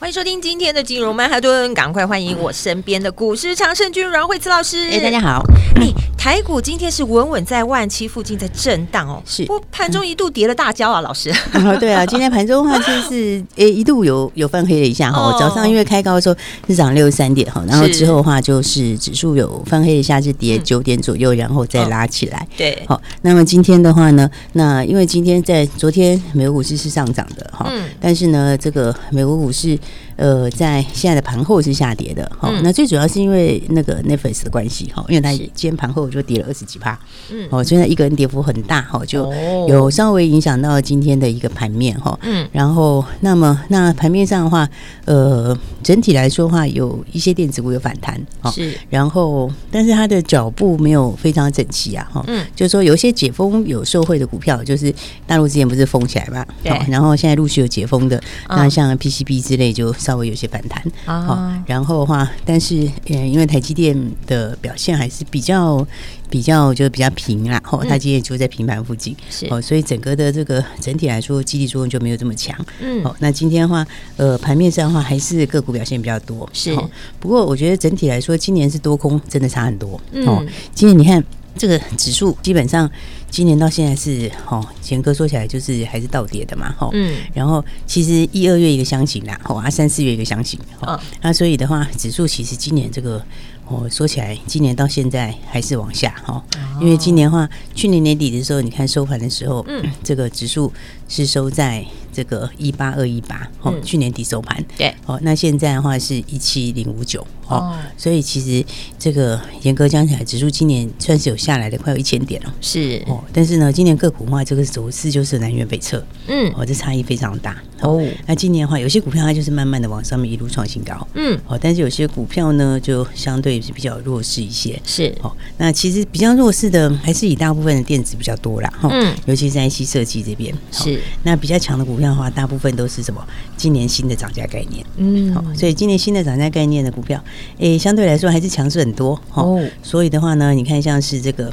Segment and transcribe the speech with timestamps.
[0.00, 4.88] 欢迎收听今天的金融曼哈顿，赶快欢迎我身边的股市常胜军阮惠慈老师。
[4.90, 5.44] 哎，大家好。
[5.76, 9.42] 哎，台股今天是稳稳在万七附近在震荡哦，是。
[9.46, 11.30] 不过盘中一度跌了大跤啊，老师。
[11.54, 15.18] 哦、对啊， 今天盘中的话就是，哎，一度有有翻黑了一下哈。
[15.18, 16.36] 哦、早上因为开高的时候
[16.68, 22.46] 是涨六十三点哈，然后之后的话就是指数有翻黑一下，是跌九点左右，然后再拉起来。
[22.50, 22.82] 嗯、对。
[22.86, 29.78] 好，那么今天的话呢，那因为今天在昨天美国股市是上涨的哈，嗯、但是呢，这个美国股市。
[30.20, 37.00] 呃，在现在的盘后是下跌的，哈、嗯，那最主要是因为那个 Netflix 的关系，哈，因为它今天盘后就跌了二十几趴，
[37.32, 39.32] 嗯，哦，所以一个人跌幅很大，哈，就
[39.66, 44.68] 有稍微影响到今天的一个盘面，哈，嗯，然后那么那盘面上的话，
[45.06, 54.94] 呃，整体来说的话，有一些电子股有反弹，哈，是，然后但是它的脚步没有非常整齐啊，哈，嗯，就是说有一些解封有受惠的股票，就是
[55.26, 59.90] 大陆之前不是封起来嘛，对，然后现在陆续有解封的，那像 PCB 之类就。
[60.10, 65.86] 稍微有些反弹，好、啊，然后的话，但是，嗯，因为台积电的表现还是比较
[66.28, 76.76] 比较就是比较平啦，哈、嗯，它今天就在平盘附近，是，哦，所以整个的这个整体来说，激励作用就没有这么强，嗯，好，那今天的话，呃，盘面上的话，还是个股表现比较多，是，
[77.20, 79.90] 不过我觉得整体来说，今年是多空真的差很多，
[80.26, 80.44] 哦，
[80.74, 81.24] 今年你看。
[81.56, 82.90] 这个指数基本上
[83.30, 93.24] 今年到现在是哦，前哥说起来就是还是倒跌的嘛，哈，嗯，然后其实一二月一个箱型啦，哦，啊三四月一个箱型，哦，那所以的话，指数其实今年这个。
[93.72, 96.44] 哦说起来，今年到现在还是往下哈，
[96.80, 100.72] 因为今年的话，去年年底的时候，你看收盘的时候，嗯，这个指数
[101.10, 108.64] 是收在这个一八二一八，哦，去年底收盘，对，哦，那现在的话是一七零五九，哦，所以其实
[108.98, 113.02] 这个严格讲起来，指数今年算是有下来的，快有一千点了，是。
[113.06, 117.62] 哦，但是呢，今年个股的话，这个走势就是南辕北辙，嗯，哦，这差异非常大。
[117.80, 118.02] 哦。
[118.26, 123.60] 那今年的话，有些股票它就是慢慢的往上面一路创新高，嗯，哦，但是有些股票呢，就相对。
[123.60, 125.14] 是比较弱势一些，是。
[125.22, 125.30] 哦。
[125.58, 130.54] 那其实比较弱势的还是以大部分的电子比较多啦，哈，嗯，尤其是在 IC 设计这边。
[130.70, 130.99] 是。
[131.22, 133.24] 那比较强的股票的话，大部分都是什么？
[133.56, 137.22] 今年新的涨价概念，嗯，好，所以今年新的涨价概念的股票，
[137.58, 139.60] 诶，相对来说还是强势很多，哦。
[139.82, 141.52] 所以的话呢，你看像是这个。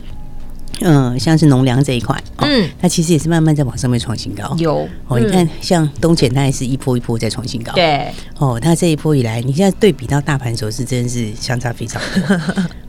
[0.82, 4.56] 嗯，像是农粮这一块，嗯，它其实也是慢慢在往上面创新高。
[4.60, 7.74] 有哦，你看像东钱，它也是一波一波在创新高。
[7.74, 12.36] 对哦，它这一波以来，你现在对比到大盘走势，真的是相差非常多。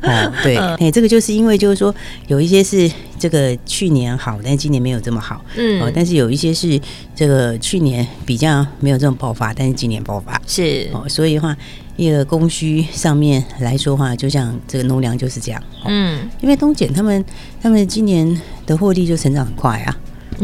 [0.06, 1.94] 哦，对，哎，这个就是因为就是说
[2.26, 5.44] 有一些是这个去年好，但今年没有这么好。
[5.56, 6.80] 嗯，哦，但是有一些是
[7.14, 10.40] 这个去年比较没有这种爆发，但是今年爆发。
[10.46, 10.88] 是。
[10.92, 11.56] 哦，所以的话。
[11.98, 17.24] 一个供需上面来说话，就像这个农粮就是这样，嗯，因为东碱他们
[17.60, 19.98] 他们今年的获利就成长很快啊，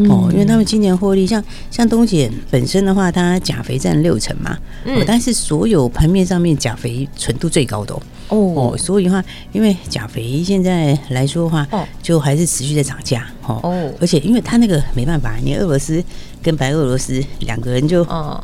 [0.09, 7.93] 哦，因为他们今年获利像像东碱本身的话，它钾肥占六成嘛，嗯，但是所有盘面上面钾肥纯度最高的
[8.27, 16.03] 哦，哦，所以的话，因为钾肥现在来说的话，哦，就还是持续在涨价，哦，而且因为它那个没办法，你俄罗斯。
[16.43, 18.03] 跟白俄罗斯两个人就，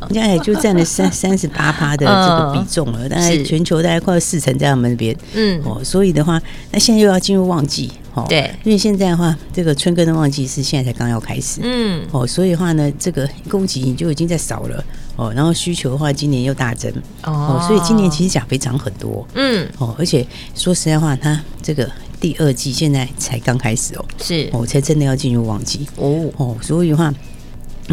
[0.09, 5.15] 应该也就占了三 三十八趴的这个比重了，大概全球大概快要四成在他们那边。
[5.35, 6.41] 嗯，哦，所以的话，
[6.71, 14.83] 那现在又要进入旺季，哦，对，因为现在的话，这个春耕的旺季是现在才刚要开始，嗯，哦，所以的话呢，这个供给就已经在少了，
[15.15, 16.91] 哦，然后需求的话，今年又大增，
[17.23, 21.89] 哦，所以今年其实钾肥涨很多，嗯，哦，而且说实在话，它这个
[22.19, 27.13] 第二季现在才刚开始哦，是，哦，才真的要进入旺季，哦，哦，所以的话。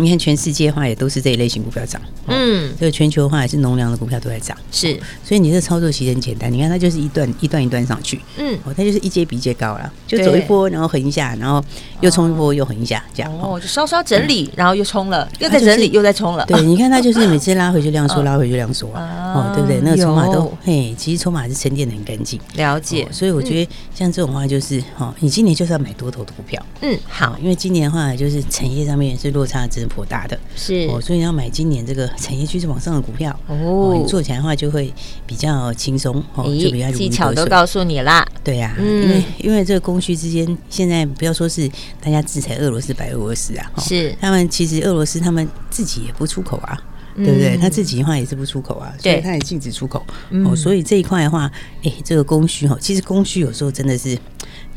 [0.00, 6.52] 你看，全世界的话也都是这一类型股票涨，嗯，这个全球的话也是农粮的股票都在涨，是，所以你这操作其实很简单。
[6.52, 11.62] 你看它就是一段一段一段上去，嗯，哦，它就是一阶比一阶高了，就走一波，然后横一下，然后
[12.00, 16.46] 又冲一波，又横一下，这样哦，就稍稍整理，然后又冲了，又在整理，又在冲了。
[16.46, 19.80] 对，你看它就是每次拉回去量缩，拉回去量缩啊，哦，对不对？
[19.82, 23.08] 那个筹码都嘿，其实筹码是沉淀的很干净，了解。
[23.10, 29.87] 所以我觉得像这种话就是，哦，你今年就是要买多头的股票，嗯，好，因为今年的话就是产业上面是落差值。
[29.88, 30.86] 颇大的，是。
[30.90, 34.92] 哦，所以要买今年这个 产业趋势往上的股票哦，你做起来的话就会
[35.26, 41.68] 比较轻松哦，就比较技巧都告诉你啦，对呀，因为因为这个供需之间，现在不要说是
[42.00, 44.14] 大家制裁俄罗斯白俄罗斯啊，是。
[44.20, 46.78] 他们其实俄罗斯他们自己也不出口啊。
[47.16, 47.56] 对不对？
[47.56, 50.06] 他自己的话也是不出口啊，所以他也禁止出口。
[50.46, 50.54] 哦。
[50.54, 51.50] 所以这一块的话，
[51.82, 54.16] 哎，这个供需哈，其实供需有时候真的是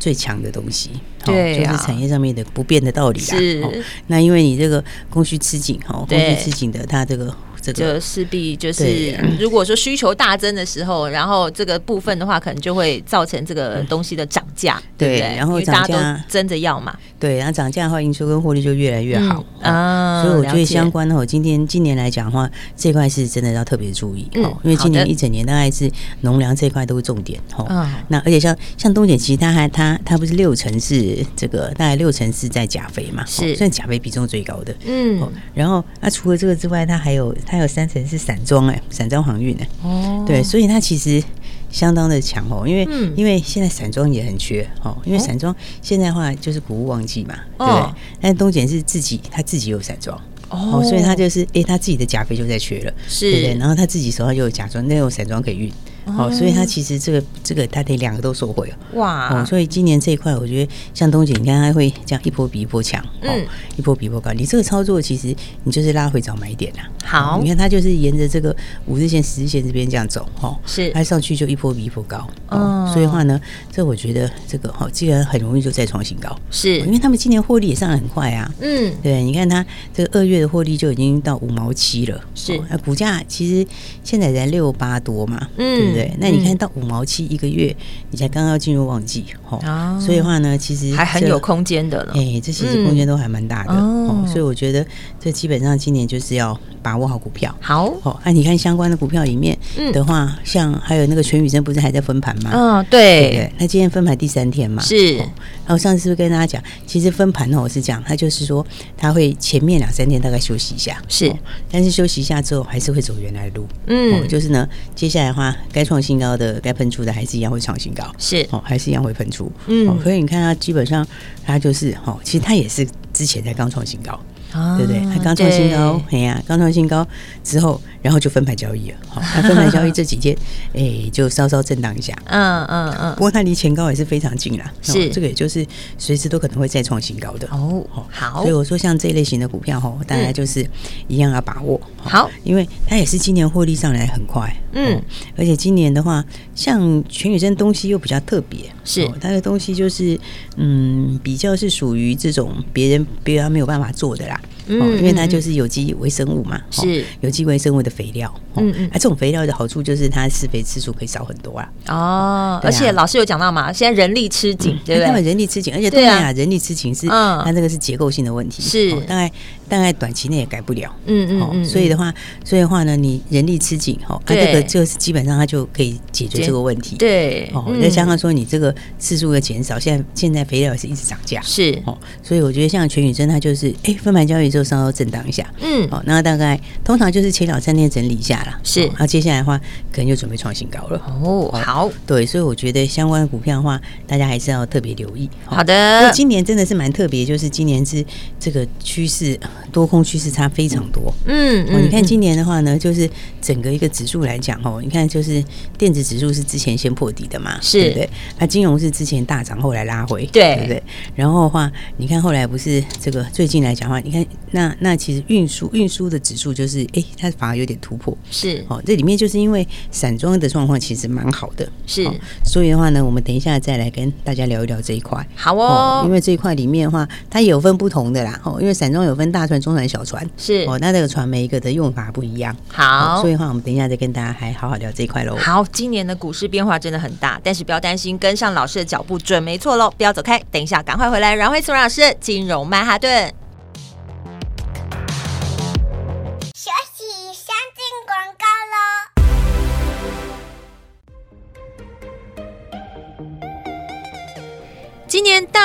[0.02, 0.90] 最强的东西，
[1.24, 3.38] 对，就是产业上面的不变的道理啦。
[3.38, 7.32] 是，那因为你这个供需吃紧哈，供需吃紧的，它这个。
[7.62, 15.36] 这个就势必就是，如果说需求大增的时候，然后这个部分的话，可能就会造成这个东西的涨价，对不对？
[15.38, 20.24] 然后大家都争着要嘛，对，然后涨价的话，营收跟获利就越来越好啊。
[20.24, 25.90] 所以我觉得相关的话，今天今年来讲的话，这块是真的要特别注意哦，因为今年一整年大概是
[26.22, 27.88] 农粮这一块都是重点哦。
[28.08, 34.76] 那而且像像东姐，其实它还它它不是六成是这个，大概六成是在钾肥嘛，是算钾肥比重最高的。
[34.86, 35.22] 嗯，
[35.54, 37.36] 然后那除了这个之外，它还有。
[37.52, 41.22] 它有三层是散装哎，散装航运哎，哦，对，所以它其实
[41.70, 48.02] 相当的强哦，因为、嗯、因为现在散装也很缺哦，因为散装现在的话就是谷物旺季嘛，哦、对不对？
[48.22, 50.18] 但东碱是自己，他自己有散装
[50.48, 53.30] 哦，所以他就是哎，他自己的钾肥就在缺了，是。
[53.30, 53.58] 对不对？
[53.58, 55.70] 然后他自己手上又有钾装，那有散装可以运。
[56.06, 59.30] 哦，所以它其实这个这个它得两个都收回哇！
[59.30, 63.46] 哦，所以今年这一块，我觉得像东姐，你看它会这样一波比一波强，嗯，
[63.78, 64.32] 一波比一波高。
[64.34, 66.90] 你这个操作其实你就是拉回找买点啦。
[67.04, 68.56] 好，你看它就是沿着这个
[68.88, 72.28] 五日线、十日线这边这样走，哈，是它上去就一波比一波高。
[72.50, 73.40] 哦，所以的话呢，
[73.72, 78.52] 这我觉得这个哈，既然很容易就再创新高，是因为他们今年获利也上得很快啊。
[78.60, 79.64] 嗯，对，你看它
[79.94, 83.68] 这个二月的获利就已经到五毛七了，是那股价其实
[84.04, 85.91] 现在才六八多嘛，嗯。
[85.94, 87.76] 对，那你看到五毛七一个月，
[88.10, 92.14] 你才刚刚进入旺季，哦，所以的话呢，其实还很有空间的了。
[92.16, 94.86] 哎，这其实空间都还蛮大的哦，所以我觉得
[95.20, 97.54] 这基本上今年就是要把握好股票。
[97.60, 99.58] 好，哦，那你看相关的股票里面
[99.94, 102.52] 的话，像还有那个全宇升不是还在分盘吗？
[102.54, 103.52] 嗯，对。
[103.58, 105.16] 那今天分盘第三天嘛，是。
[105.18, 108.66] 然后上次是不是跟大家讲，其实分盘呢，我是这样，它就是说
[108.98, 111.34] 它会前面两三天大概休息一下，是，
[111.72, 113.68] 但是休息一下之后还是会走原来的路。
[113.88, 115.56] 嗯，就是呢，接下来的话。
[115.74, 121.06] 该创新高的，该喷出的，还是一样会创新高，是哦，还是一样会喷出，嗯，所以你看它基本上，
[121.46, 124.20] 它就是哦，其实它也是之前才刚创新高，
[124.52, 125.02] 啊、对不对？
[125.14, 127.08] 他刚创新高，哎呀，刚创新高
[127.44, 127.80] 之后。
[128.02, 130.36] 然后就分盘交易了，好，那分盘交易这几天，
[130.74, 133.14] 哎，就稍稍震荡一下，嗯嗯嗯。
[133.14, 135.64] 不过它离前高也是非常近啦，是这个，也就是
[136.00, 137.86] 随时都可能会再创新高的哦。
[138.10, 140.68] 好，所以我说像这一类型的股票哈，大家就是
[141.08, 145.00] 一样要把握好，因为它也是今年获利上来很快，嗯，
[145.38, 146.26] 而且今年的话，
[146.56, 150.20] 像全宇升东西又比较特别，是它的东西就是
[150.58, 154.41] 嗯，比较是属于这种别人别人没有办法做的啦。
[154.80, 158.34] 嗯，因为它就是有机微生物嘛，是有机微生物的肥料。
[158.56, 161.70] 嗯嗯，啊，这种肥料的好处就是它施肥次数可以少很多啊。
[161.88, 165.06] 哦，而且老师有讲到嘛，现在人力吃紧，对不对？
[165.06, 169.32] 他们人力吃紧，而且对啊，人力吃紧是，它这个是结构性的问题，是大概
[169.70, 170.94] 大概短期内也改不了。
[171.06, 172.14] 嗯嗯嗯，所以的话，
[172.44, 176.98] 所以的话呢，你人力吃紧，哈，它这个就是基本上它就可以解决这个问题。
[176.98, 184.61] 对，哦，再加上说你这个次数的减少，现在现在肥料也是一直涨价，是哦，所以我觉得像全宇珍它就是，哎，分盘交易之后。
[184.64, 189.58] 稍稍震荡一下，嗯，好，那大概通常就是前两三天整理一下啦，是，那接下来的话，
[189.92, 191.02] 可能就准备创新高了。
[191.22, 195.30] 哦，好，对，所以我觉得相关的股票的话，大家还是要特别留意。
[195.46, 198.04] 好的，今年真的是蛮特别，就是今年是
[198.40, 199.40] 这个趋势
[199.72, 201.14] 多空趋势差非常多。
[201.26, 203.10] 嗯，哦，你看今年的话呢，就是
[203.42, 205.44] 整个一个指数来讲，哦，你看就是
[205.78, 208.10] 电子指数是之前先破底的嘛，是，对不对？
[208.40, 210.84] 那金融是之前大涨，后来拉回，对，对不对？
[211.16, 214.26] 然后的话，你看后来不是这个最近来讲的话，你看。
[214.52, 218.82] 那那其实运输运输的指数就是哎，它反而有点突破，是哦。
[218.86, 222.10] 这里面就是因为散装的状况其实蛮好的，是。
[222.44, 225.26] 所以的话呢，我们等一下再来跟大家聊一聊这一块。
[225.36, 228.40] 好哦，因为这一块里面的话，它也有分不同的啦。
[228.44, 230.78] 哦，因为散装有分大船、中船、小船，是哦。
[230.80, 232.56] 那这个船每一个的用法不一样。
[232.68, 235.36] 好，所以的话我们等一下再跟大家还好好聊这一块喽。
[235.38, 239.92] 好，今年的股市变化真的很大，但是不要担心，跟上老师的脚步准没错喽。
[239.98, 243.41] 不要走开，等一下赶快回来，阮慧慈老师金融曼哈顿。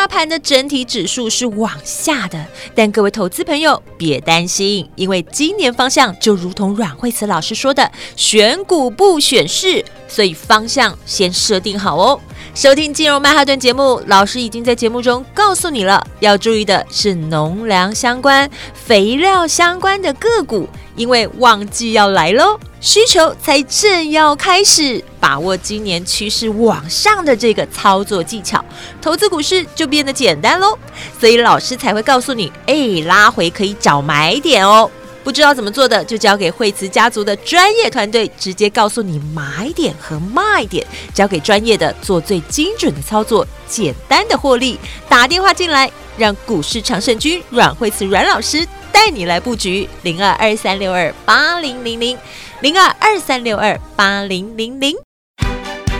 [0.06, 12.20] 盘的整体指数是往下的，但各位投资朋友别担心，因为今年方向就如同阮慧慈老师说的，选股不选市，所以方向先设定好哦。
[12.54, 28.64] 收听金融曼哈顿节目，老师已经在节目中告诉你了，要注意的是农粮相关、肥料相关的个股，因为旺季要来喽，需求才正要开始，把握今年趋势往上的这个操作技巧，
[29.00, 30.76] 投资股市就变得简单喽。
[31.20, 34.90] 所以老师才会告诉你，哎，拉回可以找买点哦。
[35.22, 44.78] 不知道怎么做的，就交给惠慈家族的专业团队，直接告诉你买点和卖点，交给专业的做最精准的操作，简单的获利。
[45.08, 48.64] 打电话进来，让股市常胜军阮惠慈阮老师
[48.96, 52.16] 带你来布局零二二三六二八零零零
[52.62, 54.96] 零二二三六二八零零零。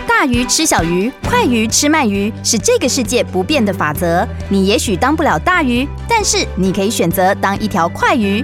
[0.07, 4.27] 大鱼吃小鱼，快鱼吃慢鱼，是这个世界不变的法则。
[4.49, 8.43] 你也许当不了大鱼，但是你可以选择当一条快鱼。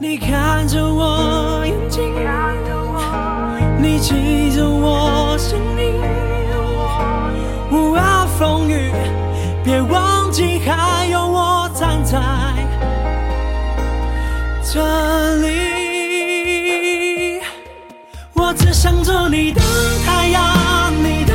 [0.00, 2.14] 你看着我眼睛，
[3.82, 5.92] 你记着我声音，
[7.72, 8.92] 无论风雨，
[9.64, 12.16] 别忘记还有我站在
[14.62, 15.48] 这里。
[18.34, 19.60] 我只想做你的
[20.06, 21.34] 太阳，你的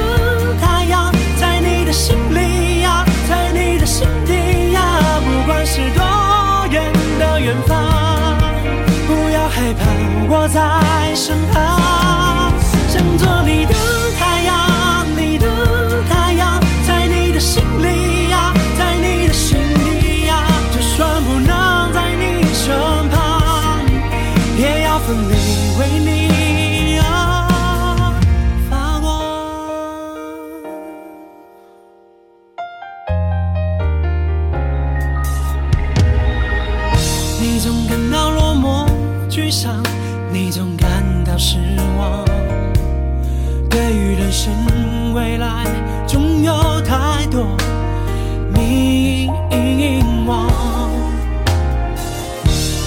[0.62, 2.16] 太阳，在你的心
[10.36, 11.83] 我在身旁，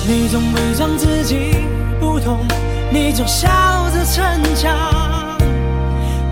[0.09, 1.57] 你总伪装自己
[1.99, 2.47] 不懂，
[2.93, 3.49] 你总笑
[3.91, 4.23] 着逞
[4.55, 5.37] 强。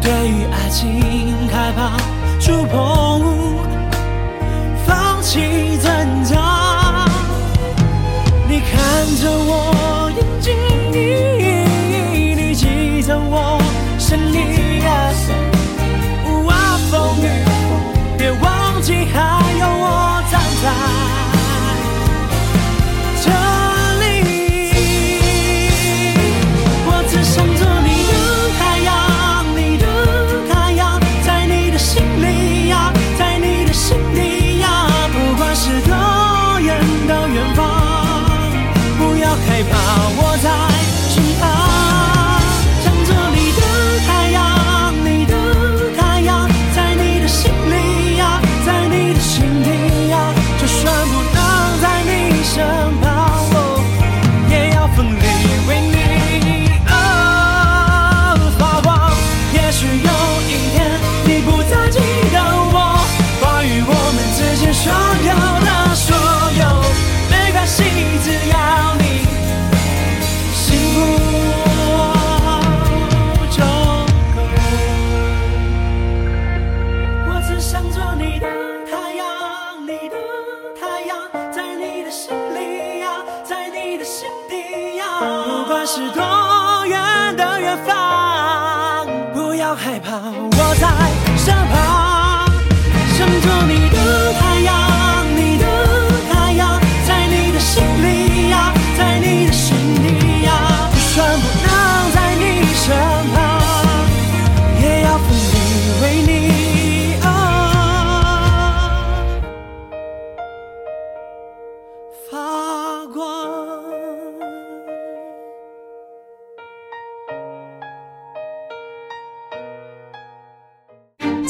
[0.01, 1.97] 对于爱情害怕
[2.39, 3.21] 触碰，
[4.87, 7.09] 放弃挣扎。
[8.49, 11.34] 你看着我眼睛。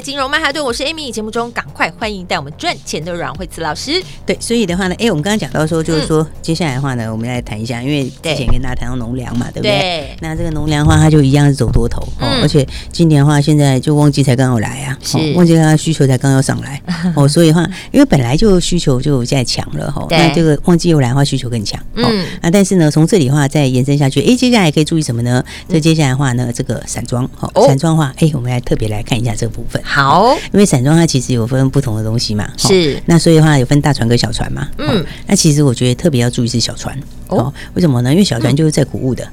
[0.00, 1.10] 金融曼哈顿，我是 Amy。
[1.10, 4.00] 节目中赶快欢迎带我们赚钱的阮慧慈老师。
[4.24, 9.70] 对，所以的话呢，哎，我们刚刚讲到说，就是说、嗯、接下来的话呢，我们来谈一下，因为之前跟大家谈到农粮嘛，对不对？
[9.72, 10.16] 对。
[10.20, 16.80] 那这个农粮的话，它就一样是走多头、嗯、哦，而且今年的话，现在就旺季才刚要来啊，是、哦、旺季它需求才刚要上来
[17.16, 21.80] 哦，所以的话，因为本来就需求就在强了哈、哦，那这个旺季又来的话，需求更强。
[21.94, 22.04] 嗯。
[22.04, 25.44] 哦、那但是呢，从这里的话再延伸下去，哎，接下来可以注意什么呢？
[25.68, 29.82] 这接下来的话呢，这个散装，哦，散装的话，哎，我们来特别来看一下这个部分。
[29.88, 33.00] 好，因为散装它其实有分不同的东西嘛，是。
[33.06, 35.02] 那所以的话有分大船跟小船嘛，嗯。
[35.26, 36.96] 那其实我觉得特别要注意是小船
[37.28, 38.12] 哦，为什么呢？
[38.12, 39.26] 因为小船就是在谷物的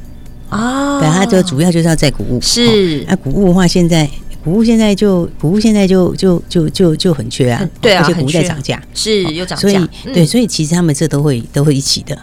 [0.50, 2.40] 哦，对，它就主要就是要在谷物。
[2.42, 3.04] 是。
[3.08, 4.10] 那谷物的话，现在。
[4.46, 12.16] 谷物现在就谷物现在就就就就就很缺啊，对啊，而且谷物在涨价，是又涨价，所以对，所以其实他们这都会都会一起的，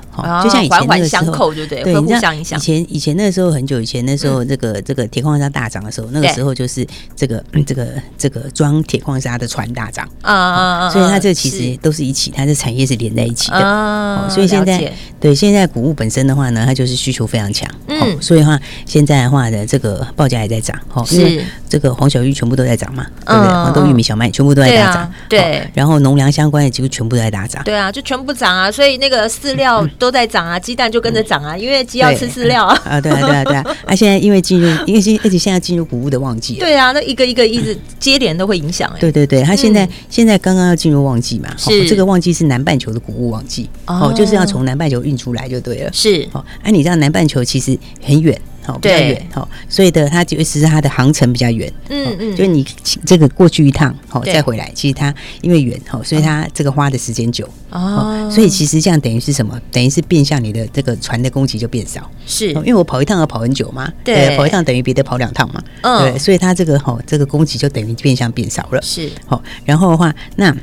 [0.45, 2.57] 就像以前那个时候，对对，互相影响。
[2.57, 14.29] 以前以前那时候很久以前那时候，这个这个铁矿砂大涨的时候，那个时候就是这个这个这个装铁矿砂的船大涨啊啊啊，所以它这其实都是一起，它的产业是连在一起的啊。
[14.31, 18.57] 所以现在对现在谷物本身的话呢，它就是需求非常强，嗯，所以的话
[18.87, 22.12] 现在的话呢，这个报价也在涨，哦，因为这个黄。
[22.13, 23.49] 小玉全部都在涨嘛，对不对？
[23.51, 25.67] 黄豆、玉米、小麦全部都在大涨，对。
[25.73, 28.71] 然后农粮相关的几乎全部都在大涨，对啊，就全部涨啊。
[28.71, 32.79] 所以那个饲料都在涨啊，鸡蛋就跟着涨啊，因为鸡要吃饲料啊。
[32.85, 33.65] 啊，对啊，对啊，对啊。
[33.87, 38.93] 那 现在因为进入，因为现而且现在进入谷物的旺季，对啊，那一个一个一直接连都会影响。
[39.01, 45.91] 对对对，它现在现在刚刚要进入旺季嘛，是这个旺季是南半球的谷物旺季哦，就是要从南半球运出来就对了。
[45.93, 48.39] 是哦，哎，你知道南半球其实很远。
[48.65, 52.65] 好，比较远，好，所以的它就是它的航程比较远，嗯嗯，就是你
[53.05, 59.61] 这个过去一趟，好再回来，其实它因为远，好，所以它这个花的时间久，哦，所以其实这样等于是什么？
[59.71, 65.63] 等于是变相你的这个船的供给就变少，是，因为我跑一趟要跑很久嘛，对，跑一趟等于别的跑两趟嘛，
[66.01, 70.57] 对，所以它这个好，这个供给就等于变相变少了，是，好，然后的话那。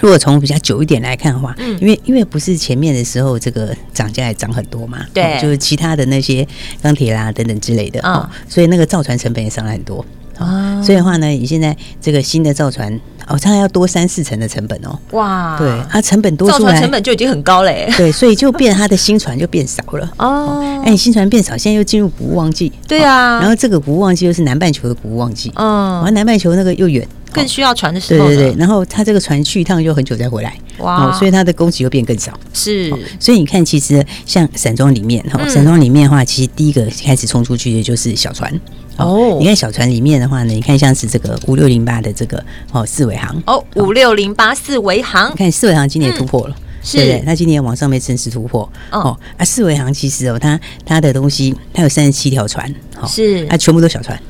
[0.00, 6.46] 如果从比较久一点来看的话，嗯，因为因为不是前面的时候这个涨价也涨很多嘛，对，就是其他的那些
[6.82, 10.04] 钢铁啦等等之类的，哦，所以那个造船成本也上来很多，
[10.38, 27.06] 哦，所以的话呢，你现在这个新的造船哦，它要多三四成的成本哦，哇，对，它成本多出来，造船成本就已经很高嘞，对，所以就变它的新船就变少了， 哦，哎，新船变少，现在又进入谷物旺季，对啊，然后这个谷物旺季又是南半球的谷物旺季，嗯，然后南半球那个又远。
[27.32, 38.52] 更需要船的时候，对对对，然后它这个船去一趟就很久再回来，哇，所以它的供给又变更少，是，所以你看，其实像散装里面哈，散装里面的话，其实第一个开始冲出去的就是小船。
[38.96, 47.22] 哦，你看小船里面的话呢，你看像是这个五六零八的这个哦四维行哦五六零八四维行，你看四维行今年也突破了，是对不对？
[47.24, 48.70] 它今年往上面正式突破。
[48.90, 49.18] 哦。
[49.38, 53.08] 啊四维行其实哦它它的东西它有三十七条船，哦。
[53.08, 53.46] 是。
[53.46, 54.20] 它全部都小船。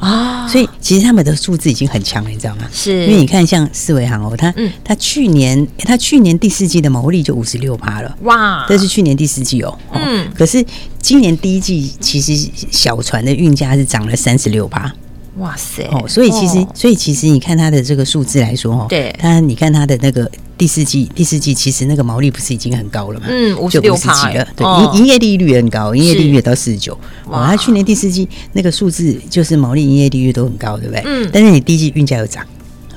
[0.00, 2.62] 啊，所以其实他们的数字已经很强了，你知道吗？
[2.72, 8.64] 是，因为你看像四维航哦，它它去年它去年第四季的毛利就五十六趴了，哇！
[8.68, 10.30] 这是去年第四季哦，嗯。
[10.34, 10.64] 可是
[11.00, 14.92] 今年第一季其实小船的运价是涨了三十六趴，
[15.38, 15.84] 哇塞！
[15.92, 20.30] 哦，所以其实所以其实你看它的这个数字来说哦，对，它你看它的那个。
[20.58, 23.26] 第四季，第四季其实那个毛利不是已经很高了嘛？
[23.28, 24.44] 嗯，五十六趴了。
[24.56, 26.98] 对，营营业利率很高，营业利率也到四十九。
[27.28, 31.00] 哇，它去年第四季那个数字就是毛利、营业利率都很高，对不对？
[31.06, 31.30] 嗯。
[31.32, 32.44] 但是你第一季运价又涨，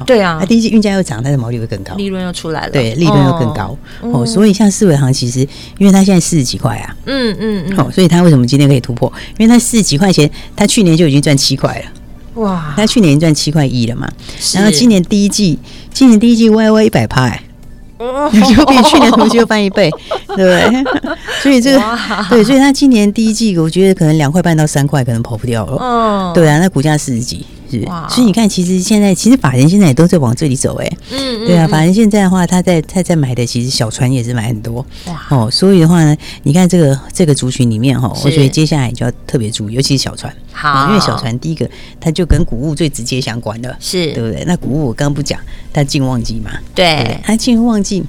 [0.07, 2.71] 对啊，它第一季运价又涨，它的毛利会更高，利润又出来了。
[2.71, 3.77] 对，利润又更高。
[4.01, 5.41] 哦，所以像四维行其实，
[5.77, 9.13] 因为它现在四十几块啊，嗯嗯嗯，哦，所以它为什么今天可以突破？
[9.37, 12.00] 因为它四十几块钱，它去年就已经赚七块了。
[12.35, 14.09] 哇，他去年赚七块一了嘛，
[14.53, 15.59] 然后今年第一季，
[15.93, 17.37] 今年第一季 Y Y 一百趴。
[18.01, 19.87] 就比去年同期又翻一倍，
[20.35, 20.83] 对不对？
[21.43, 21.79] 所以这个
[22.31, 25.77] 对，所以他今年第一季，我觉得可能两块半到三块，可能跑不掉了。
[25.79, 27.45] 嗯，对啊，那股价四十几。
[27.85, 28.07] 哇。
[28.09, 44.11] 所以你看，其实现在其实法人现在也都在往这里走，哎，嗯，对啊，法人现在的话，他在他在买的其实小船也是买很多，哇，哦，所以的话呢，你看这个这个族群里面哈，我觉得接下来就要特别注意，尤其是小船，好，因为小船第一个它就跟谷物最直接相关的，是。
[44.13, 44.43] 对不对？
[44.45, 45.39] 那谷物我刚刚不讲，
[45.71, 48.03] 它进旺季嘛，对，它进入旺季，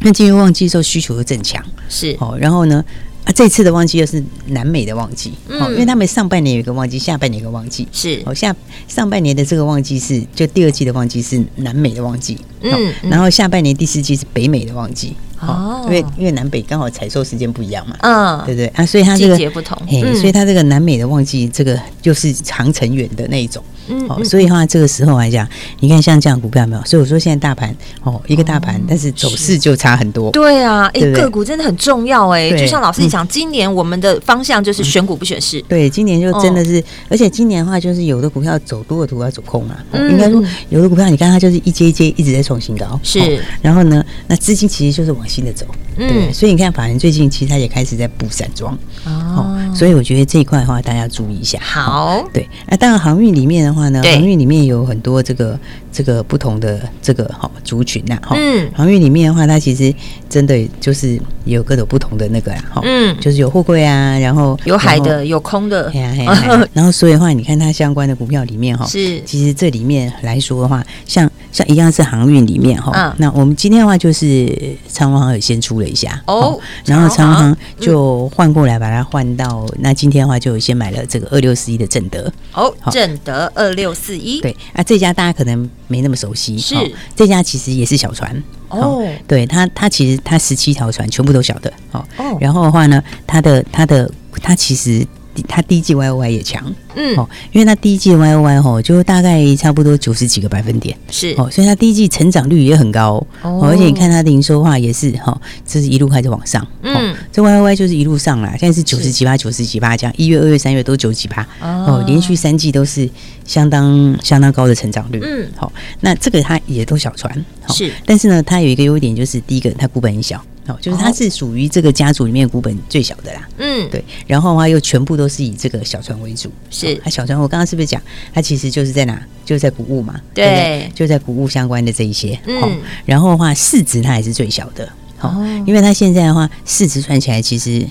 [0.00, 2.16] 那进入旺季的时候需求又增强，是。
[2.20, 2.84] 哦，然后呢？
[3.24, 8.22] 啊，这次的旺季又是南美的旺季，哦，因为他们上半年有一个旺季，下半年有一个旺季，是。
[8.26, 8.54] 哦，下
[8.86, 18.66] 上半年的这个旺季是就第二季的旺季是南美的旺季，嗯，然后下半年第四季是北美的旺季，哦，因为因为南北刚好采收时间不一样嘛，嗯，对不对？
[18.74, 18.84] 啊？
[18.84, 23.64] 所以它这个季节不同，嘿，所以它这个南美的旺季这个就是长程远的那一种。
[23.88, 25.46] 嗯，哦，所以的话，这个时候来讲，
[25.80, 26.82] 你看像这样股票没有？
[26.84, 30.30] 所以我说现在大盘哦，一个大盘，但是走势就差很多。
[30.30, 32.50] 对啊，哎，个股真的很重要哎。
[32.50, 35.60] 就像老师你讲，今年我们的方向就是选股不选市。
[35.68, 39.84] 对，今年就真的是，而且今年的话，就是有的股票走多的股票走空啊。
[39.92, 42.98] 应该说，有的股票你看它就是一阶一阶一直在创新高。
[43.02, 43.38] 是。
[43.60, 45.66] 然后呢，那资金其实就是往新的走。
[45.96, 46.32] 嗯。
[46.32, 48.76] 所以你看，法人最近其实他也开始在补散装。
[49.04, 49.58] 哦。
[49.74, 51.58] 所以我觉得这一块的话，大家要注意一下。
[51.60, 52.24] 好。
[52.32, 52.48] 对。
[52.66, 55.58] 那当然，航运里面的话呢，航运里面有很多这个
[55.94, 58.34] 这个不同的这个哈族群呐哈。
[58.36, 58.68] 嗯。
[58.74, 59.94] 航运里面的话，它其实
[60.28, 62.80] 真的就是有各种不同的那个哈。
[62.82, 63.16] 嗯。
[63.20, 65.90] 就是有货柜啊，然后有海的，有空的。
[66.74, 69.22] 然后所以的话，你看它相关的股票里面哈，是。
[69.24, 72.90] 其实这里面来说的话，像像一样是航运里面哈。
[72.92, 73.14] 嗯。
[73.18, 86.74] 那我们今天的话就是长荣航有先出了一下哦，然后长荣航就换过来把它换到那今天的话就先买了这个二六四一的正德哦，正德二六四一对啊，这家大家可能没那么熟悉，是
[87.14, 92.04] 这家其实也是小船哦，对它它其实它十七条船全部都小的哦，
[92.40, 94.10] 然后的话呢，它的它的
[94.42, 95.06] 它其实。
[95.42, 96.62] 它第一季 Y O Y 也强，
[96.94, 101.34] 嗯，哦，因为它第一季 Y O Y 吼，就大概差不多九十几个百分点，是。
[101.36, 113.08] 哦，所以它第一季成长率也很高，哦，而且你看它的营收话也是哈，这是一路开始往上，嗯，这 Y O Y 就是一路上啦，现在是九十几趴，九十几趴这样，一月、二月、三月都九十几趴，哦，连续三季都是
[113.44, 120.42] 相当相当高的成长率，嗯，好，那这个它也都小船，是，但是呢，它有一个优点就是第一个它股本很小。
[120.66, 123.46] 哦，就是它是属于这个家族里面股本最小的啦。
[123.58, 124.02] 嗯，对。
[124.26, 126.50] 然后的话又全部都是以这个小船为主。
[126.70, 128.00] 是，它小船我刚刚是不是讲
[128.32, 129.22] 它其实就是在哪？
[129.44, 130.18] 就是在谷物嘛。
[130.32, 132.40] 对，就在谷物相关的这一些。
[132.46, 132.80] 嗯。
[133.04, 134.90] 然后的话市值它还是最小的。
[135.20, 135.46] 哦。
[135.66, 137.86] 因为它现在的话市值算起来其实，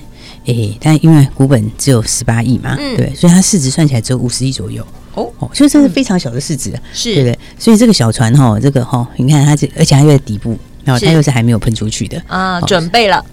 [0.46, 2.76] 诶，但因为股本只有十八亿嘛。
[2.80, 2.98] 嗯。
[2.98, 4.84] 对，所以它市值算起来只有五十亿左右。
[5.16, 5.32] 哦。
[5.40, 6.72] 哦，所以这是非常小的市值。
[6.94, 7.14] 是。
[7.16, 7.40] 对不对？
[7.58, 10.58] 所以这个小船哈，这个哈，你看它这，而且它又在底部。
[10.86, 13.24] 然后它又是还没有喷出去的啊，准备了。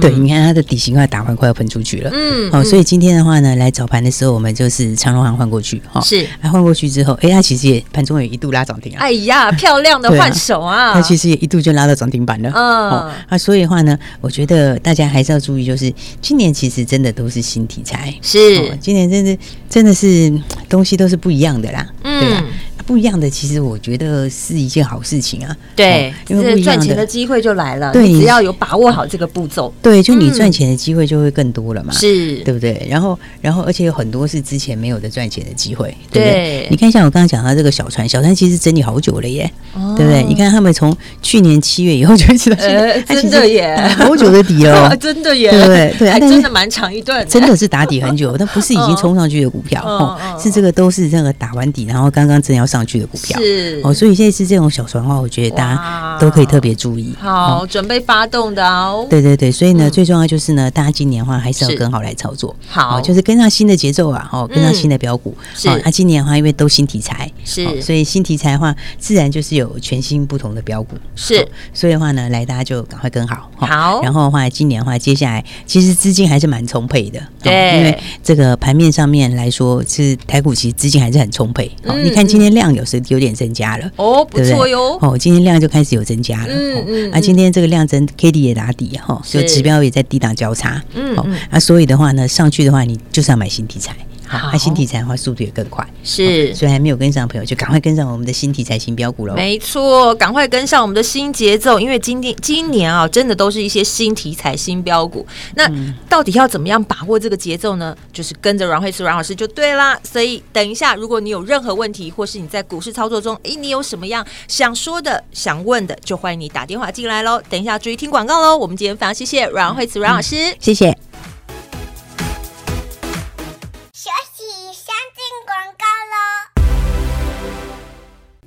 [0.00, 2.10] 对，你看它的底型快打完，快要喷出去了。
[2.12, 9.00] 嗯，哦，所以今天的话呢，来早盘的时候，我们就是长荣行换过去，哈，是，那换过去之后，哎，它其实也盘中也一度拉涨停啊。
[9.00, 10.92] 哎呀，漂亮的换手啊！
[10.92, 12.50] 它其实也一度就拉到涨停板了。
[12.54, 19.38] 嗯，啊，所以的话呢，我觉得大家还是要注意，就是今年其实真的都是新题材，是，今年真的
[19.68, 20.32] 真的是
[20.68, 21.86] 东西都是不一样的啦。
[22.02, 22.44] 嗯，对啊。
[22.90, 25.56] 不一样的，其实我觉得是一件好事情啊。
[25.76, 27.92] 对，因为赚钱的机会就来了。
[27.92, 31.92] 对，只要有把握好这个步骤，对，就你赚钱的机会就会更多了嘛。
[31.92, 32.84] 是，对不对？
[32.90, 36.66] 然后，然后，而且有很多是之前没有的赚钱的机会，对不对？
[36.68, 39.48] 你看，像我刚刚讲到这个小船，小船其实整理好久了耶，
[39.96, 40.24] 对不对？
[40.24, 42.56] 你看他们从去年七月以后就知道，
[43.06, 45.94] 真的耶，好久的底 哦，真的耶，对不对？
[45.96, 53.38] 对，还真的蛮长一段，真的是打底很久，但不是已经冲上去的股票 哦，是这个都是这个打完底，然后刚刚正要上去的股票。
[53.38, 53.80] 是。
[53.84, 59.06] 哦，所以现在是这种小船的话，我觉得大家都可以特别注意，好，准备发动的哦。
[59.08, 65.36] 对对对，所以呢，最重要就是呢，大家今年的话还是要跟好来操作，好，就是跟上新的节奏啊，哦，跟上新的标股。
[65.54, 65.68] 是。
[65.84, 70.96] 那今年的话，因为都新题材是，所以新题材的话，自然就是有全新不同的标股。
[71.14, 71.46] 是。
[71.72, 74.02] 所以的话呢，来大家就赶快跟好，好。
[74.02, 81.70] 然后的话，今年的话，接下来其实资金还是蛮充沛的，对，因为这个盘面上面来说，是台股其实资金还是很充沛。
[81.84, 84.98] 哦，你看今天量有时有点增加了哦，不错哟。
[85.00, 87.12] 哦，今天量就开始有增加了，嗯嗯。
[87.12, 91.26] 啊，今天这个量增，K D 也打底哈，就指标也在低档交叉，嗯，好。
[91.48, 93.94] 啊，所以的话呢，上去的话，你就是要买新题材。
[94.38, 95.84] 好，新题材的话，速度也更快。
[96.04, 99.34] 是，所以还没有跟上的朋友，就赶快跟上我们的新题材、新标股喽。
[99.34, 105.26] 没错，赶快跟上我们的新节奏，因为今天今年啊，真的都是一些新题材、新标股。
[105.56, 105.68] 那
[106.08, 107.96] 到底要怎么样把握这个节奏呢？
[108.12, 109.98] 就是跟着阮慧慈阮老师就对啦。
[110.04, 117.42] 所以等一下，如果你有任何问题，或是你在股市操作中，诶，你有什么样想说的、想问的，就欢迎你打电话进来喽。
[117.50, 118.56] 等一下注意听广告喽。
[118.56, 121.09] 我们今天非常谢谢阮慧慈阮老师，谢谢。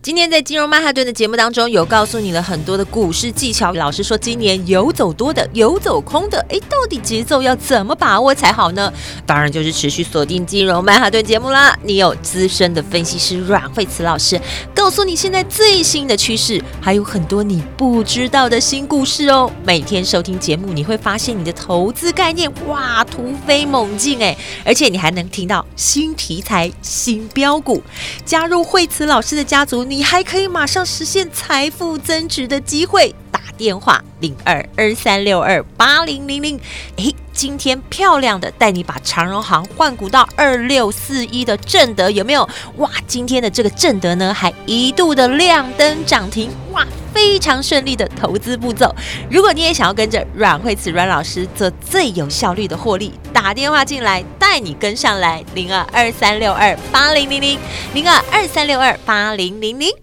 [0.03, 3.71] 今天在金融曼哈顿的节目当中，有告诉你了很多的股市技巧。
[3.71, 8.91] 老师说，今年有走多的，有走空的，诶，到底节奏要怎么把握才好呢？
[9.25, 11.73] 当然就是持续锁定金融曼哈顿节目啦。
[11.83, 14.37] 你有资深的分析师阮慧慈老师，
[14.75, 19.49] 告诉你现在最新的趋势，还有很多你不知道的新故事哦。
[19.63, 27.81] 每天收听节目，你会发现你的投资概念哇突飞猛进诶，而且你还能听到新题材、新标股。
[28.25, 36.59] 加入慧慈老师的家族，你还可以马上实现财富增值的机会，打电话零二二三六二八零零零。
[36.97, 42.45] 诶，今天漂亮的带你把长荣行换股到二六四一的正德有没有？
[42.75, 48.93] 哇，今天的这个正德呢，还一度的亮灯涨停，哇，非常顺利的投资步骤。
[49.31, 57.57] 如果你也想要跟着阮慧慈阮老师做最有效率的获利，打电话进来带你跟上来零二二三六二八零零零
[57.93, 60.02] 零二二三六二八零零零。